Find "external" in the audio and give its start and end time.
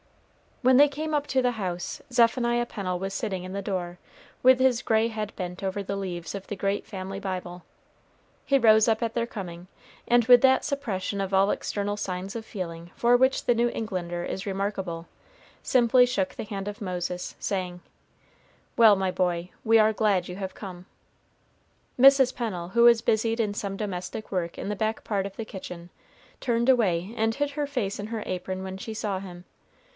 11.51-11.97